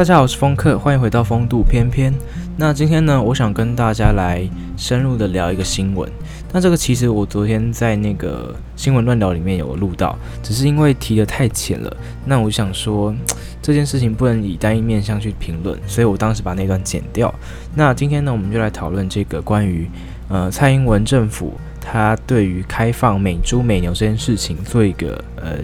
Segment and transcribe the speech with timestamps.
[0.00, 2.10] 大家好，我是风客，欢迎回到风度翩翩。
[2.56, 6.10] 那今天呢，我想跟大家来深入的聊一个新闻。
[6.54, 11.94] 那这个其实我昨天在那个新闻乱聊里面有录到，只是因为提得太浅了。
[12.24, 13.14] 那我想说
[13.60, 17.30] 这件事情不能以单一面向去评论，所以我当时把那段剪掉。
[17.74, 19.86] 那今天呢，我们就来讨论这个关于
[20.30, 25.58] 呃蔡英文政府他对于开放美猪美牛这件事情做一个呃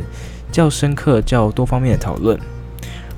[0.53, 2.39] 较深刻、较多方面的讨论。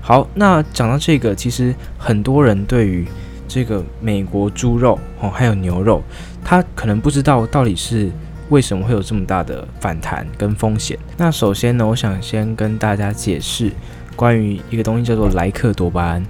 [0.08, 3.06] 好，那讲到这个，其实很多人对于
[3.46, 6.02] 这个美国猪肉哦，还有牛肉，
[6.42, 8.10] 他可能不知道到底是
[8.48, 10.98] 为什么会有这么大的反弹跟风险。
[11.18, 13.70] 那首先呢，我想先跟大家解释
[14.16, 16.24] 关于一个东西叫做莱克多巴胺。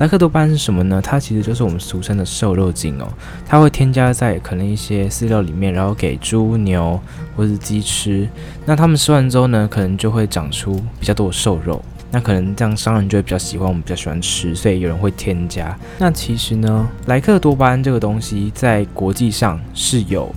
[0.00, 1.00] 莱克多巴胺是什么呢？
[1.02, 3.08] 它其实就是我们俗称的瘦肉精哦，
[3.46, 7.00] 它会添加在可能一些饲料里面，然后给猪牛
[7.34, 8.28] 或者是鸡吃。
[8.66, 11.82] 那它们吃完之后呢，可能就会长出比较多的瘦肉。
[12.10, 15.78] 那可能这样商人就会比较喜欢，我们比较喜欢吃，所以有人会添加。
[15.98, 20.34] 那其实呢，莱克多巴胺这个东西在国际上是有，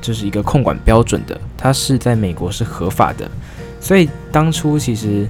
[0.00, 3.30] 就是一个控管标准的，它是在美国是合法的。
[3.78, 5.28] 所以当初其实，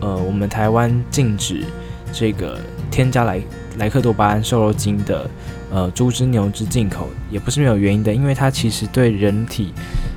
[0.00, 1.64] 呃，我们台湾禁止
[2.12, 2.58] 这个
[2.90, 3.40] 添加莱
[3.78, 5.30] 莱克多巴胺瘦肉精的，
[5.72, 9.72] 呃，猪只牛只进口，也不是没有原因的，因为它其实对人体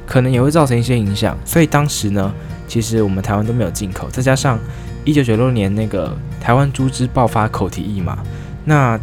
[0.05, 1.37] 可能也会造成一些影响。
[1.45, 2.33] 所以当时呢，
[2.67, 4.59] 其实我们台湾都没有进口，再加上。
[5.05, 8.17] 一九九六年那个台湾猪只爆发口蹄疫嘛，
[8.63, 8.99] 那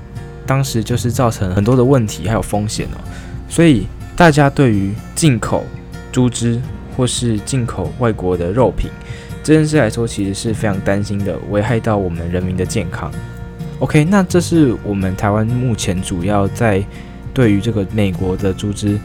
[0.47, 2.98] 当时就是造成很多的问题还有风险哦，
[3.48, 5.65] 所以大家对于进口
[6.11, 6.61] 猪只
[6.97, 8.91] 或是进口外国的肉品
[9.43, 13.11] 这件事来说，其实是非常担心的，危害到我们人民的健康。
[13.78, 16.83] OK，那这是我们台湾目前主要在
[17.34, 18.98] 对于这个美国的猪只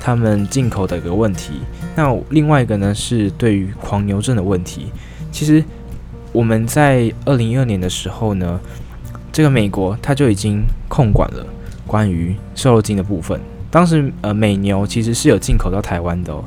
[0.00, 1.54] 他们进口的一个问题。
[1.96, 4.92] 那另外一个呢是对于狂牛症的问题，
[5.30, 5.64] 其实。
[6.32, 8.58] 我们在二零一二年的时候呢，
[9.30, 11.46] 这个美国它就已经控管了
[11.86, 13.38] 关于瘦肉精的部分。
[13.70, 16.42] 当时呃美牛其实是有进口到台湾的哦，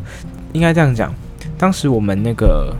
[0.53, 1.13] 应该这样讲。
[1.57, 2.75] 当时我们那个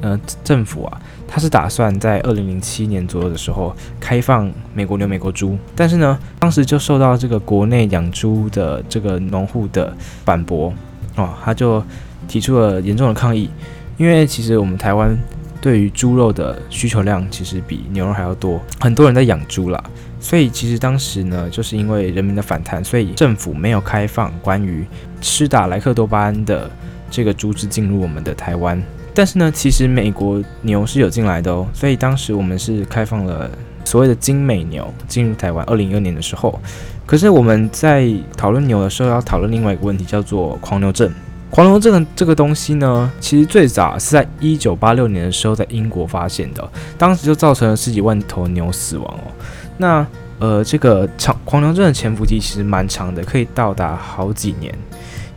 [0.00, 9.92] 呃政府啊，它是打算在二零零七年左右的时候开放美国牛、美国猪，但是呢，当时就受到这个国内养猪的这个农户的
[10.24, 10.72] 反驳
[11.16, 11.82] 哦，他就
[12.28, 13.50] 提出了严重的抗议，
[13.96, 15.16] 因为其实我们台湾。
[15.60, 19.82] 对于猪肉的需求量其实比牛肉还要多，很多人在养猪啦，
[20.20, 24.84] 所以其实当时呢，就是因为人民的反弹，所以政府没有开放关于
[25.20, 26.70] 吃打莱克多巴胺的
[27.10, 28.80] 这个猪只进入我们的台湾。
[29.14, 33.50] 但是呢，其实美国牛是有进来的哦，所以当时我们是开放了
[33.84, 35.64] 所谓的精美牛进入台湾。
[35.66, 36.60] 二零一二年的时候，
[37.06, 41.10] 可是我们在讨论牛的时候，要讨论另外一个问题，叫做狂牛症。
[41.56, 49.32] 狂牛症这个这个东西呢，其实最早是在一九八六年的时候在英国发现的，当时就造成了十几万头牛死亡哦。
[49.78, 50.06] 那
[50.38, 54.70] 呃，这个长狂牛症的潜伏期其实蛮长的，可以到达好几年。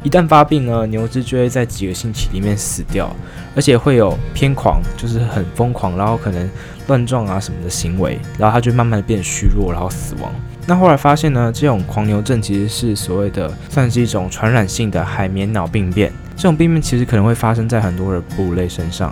[0.04, 3.10] 一旦发病呢，牛只就会在几个星期里面死掉，
[3.56, 6.50] 而且会有偏狂，就是很疯狂，然后可能
[6.88, 10.30] 乱撞啊什么的行为，然后它就慢慢的变虚弱，然后死亡。
[10.70, 16.14] 那后来发现呢，这种狂牛症其实是所谓的，算是一种传染性的海绵脑病变。
[16.36, 19.12] 这种病变其实可能会发生在很多的哺乳类身上，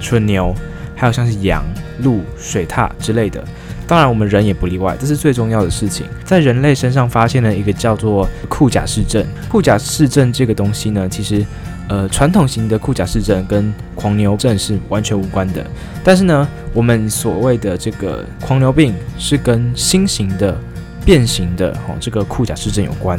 [0.00, 0.52] 除了牛，
[0.96, 1.64] 还有像是羊、
[2.00, 3.40] 鹿、水獭之类的。
[3.86, 4.96] 当然，我们人也不例外。
[4.98, 9.24] 这是最重要的事情，在人类身上发现了一个叫做库贾氏症。
[9.48, 11.46] 库贾氏症这个东西呢，其实，
[11.88, 15.64] 呃，传统型的库贾氏症跟狂牛症是完全无关的。
[16.02, 20.58] 但是呢，我们所谓的这个狂牛病是跟新型的。
[21.06, 23.18] 变形的哦，这个库甲失症有关。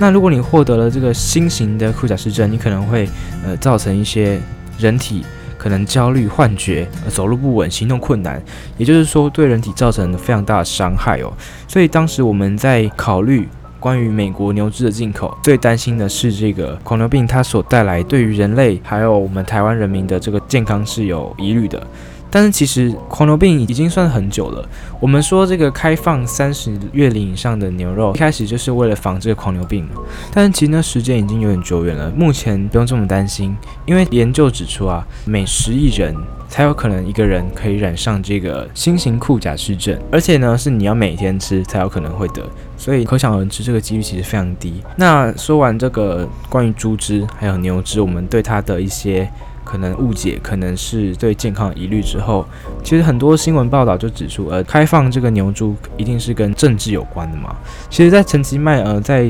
[0.00, 3.08] 那如果你获得了这个新型的库甲失症，你可能会
[3.44, 4.40] 呃造成一些
[4.76, 5.24] 人体
[5.56, 8.42] 可能焦虑、幻觉、走路不稳、行动困难，
[8.76, 11.32] 也就是说对人体造成非常大的伤害哦。
[11.68, 21.80] 所以当时我们在考虑关于美国牛只的进口，最担心的是这个狂牛病它所带来对于人类还有我们台湾人民的这个健康是有疑虑的。
[22.30, 24.68] 但是其实狂牛病已经算很久了。
[25.00, 29.88] 我们说这个开放三十月龄以上的牛肉，一开始就是为了防这个狂牛病。
[30.32, 32.10] 但是其实呢，时间已经有点久远了。
[32.16, 36.14] 目前不用这么担心，因为研究指出啊，每十亿人
[36.48, 42.42] 才有可能一个人可以染上这个新型库甲氏症，而且呢是你要每天吃才有可能会得。
[42.76, 44.82] 所以可想而知，这个几率其实非常低。
[44.96, 49.28] 那说完这个关于猪只还有牛只，我们对它的一些。
[49.68, 52.42] 可能误解，可能是对健康疑虑之后，
[52.82, 57.54] 其实很多新闻报道就指出，呃，开放这个牛猪一定是跟政治有关的嘛。
[57.90, 59.28] 其实，在陈其迈呃在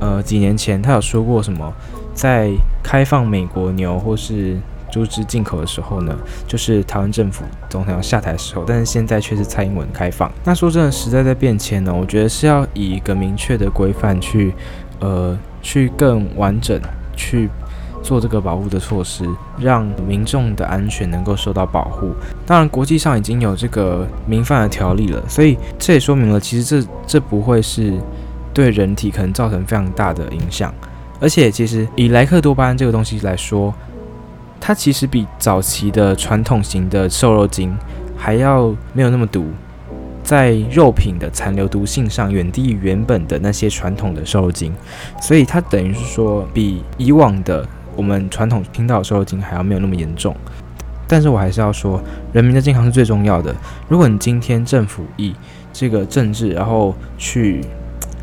[0.00, 1.72] 呃几年前，他有说过什么，
[2.14, 2.48] 在
[2.80, 4.56] 开放美国牛或是
[4.88, 6.16] 猪只进口的时候呢，
[6.46, 10.30] 就是台湾政府总统要下台的时候，但是现在却是蔡英文开放。
[10.44, 14.54] 那说真的，时代在变迁呢，我觉得是要以一个明确的规范去，
[15.00, 16.80] 呃，去更完整
[17.16, 17.50] 去。
[18.06, 22.12] 做这个保护的措施，让民众的安全能够受到保护。
[22.46, 27.92] 当然，国际上已经有这个民犯的条例了，所以这也说明了，其实这这不会是
[28.54, 30.72] 对人体可能造成非常大的影响。
[31.20, 33.74] 而且，其实以莱克多巴胺这个东西来说，
[34.60, 37.76] 它其实比早期的传统型的瘦肉精
[38.16, 39.46] 还要没有那么毒。
[40.22, 44.72] 在肉品的残留毒性上远低于原本的那些传统的瘦肉精，
[45.20, 47.66] 所以它等于是说比以往的。
[47.96, 50.36] 我们传统听到的瘦肉精还要没有那么严重，
[51.08, 52.00] 但是我还是要说，
[52.32, 53.54] 人民的健康是最重要的。
[53.88, 55.34] 如果你今天政府以
[55.72, 57.64] 这个政治，然后去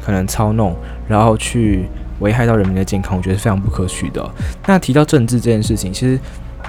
[0.03, 0.75] 可能操弄，
[1.07, 1.85] 然后去
[2.19, 4.29] 危害到人民的健康，我觉得是非常不可取的。
[4.67, 6.19] 那提到政治这件事情，其实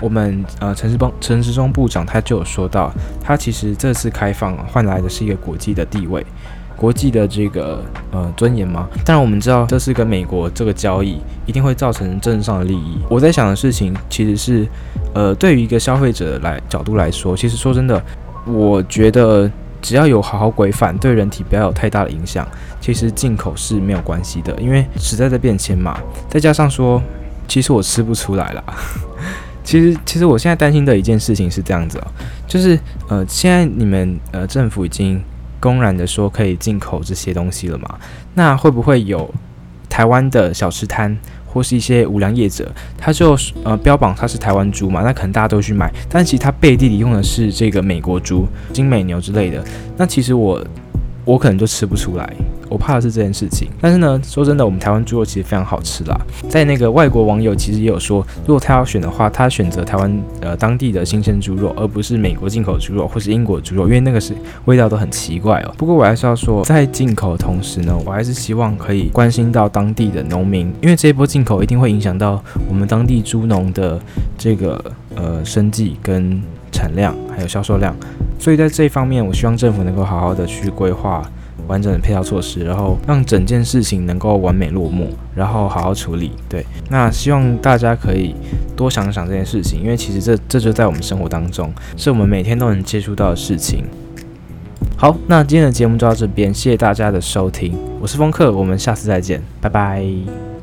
[0.01, 2.93] 我们呃陈时邦陈时中部长他就有说到，
[3.23, 6.25] 他其实这次开放换来的是一个国际的地位。
[6.77, 8.89] 国际的这个呃尊严吗？
[9.05, 12.99] 当然我们知道这是跟美国这个交易一定会造成政治上的利益。
[13.09, 14.67] 我在想的事情其实是，
[15.15, 18.03] 呃，对于一个消费者来角度来说，其实说真的，
[18.45, 19.51] 我觉得
[19.81, 22.47] 只要有好好规范，对人体不要有太大的影响，
[22.81, 24.55] 其实进口是没有关系的。
[24.61, 25.99] 因为时代在变迁嘛，
[26.29, 27.01] 再加上说，
[27.47, 28.65] 其实我吃不出来啦。
[29.63, 32.07] 其实，其实我现在担心的一件事情是这样子哦，
[32.47, 32.79] 就是
[33.09, 35.23] 呃，现在你们呃政府已经。
[35.65, 37.99] 公然的说可以进口这些东西了嘛？
[38.35, 39.33] 那会不会有
[39.89, 41.17] 台湾的小吃摊
[41.47, 43.35] 或是一些无良业者，他就
[43.65, 45.01] 呃标榜他是台湾猪嘛？
[45.03, 49.65] 那可能大家都去买，但其实他背地里用的是这个美国猪、精美牛之类的。
[49.97, 50.63] 那其实我
[51.25, 52.31] 我可能就吃不出来。
[52.69, 56.19] 我怕的是这件事情，但是呢，说真的，我们台湾猪肉其实非常好吃啦。
[56.49, 64.35] 在那个外国网友其实也有说，如果他要选的话，他选择台湾呃当地的新鲜猪肉，而不是美国进口猪肉或是英国猪肉，因为那个是
[64.65, 65.75] 味道都很奇怪哦。
[65.77, 74.01] 不过我还是要说，在进口的同时呢，我还是希望可以关心到当地的农民，因为这一波进口一定会影响到我们当地猪农的
[74.39, 74.83] 这个
[75.15, 77.95] 呃生计跟产量还有销售量，
[78.39, 81.23] 所以在这一方面，我希望政府能够好好的去规划。
[81.67, 86.33] 完整的配套措施，然后让整件事情能够完美落幕，然后好好处理。
[86.49, 88.35] 对，那希望大家可以
[88.77, 93.85] 多想想这件事情，因为其实这这就在我们生活当中，是我们每天都能接触到的事情。
[94.97, 100.54] 好，那今天的节目就到这边，谢谢大家的收听，我是风客，我们下次再见，拜拜。